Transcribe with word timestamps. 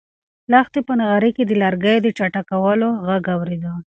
لښتې 0.51 0.79
په 0.87 0.93
نغري 0.99 1.31
کې 1.35 1.43
د 1.45 1.51
لرګیو 1.61 2.03
د 2.05 2.07
چټکولو 2.17 2.87
غږ 3.07 3.23
اورېده. 3.35 3.71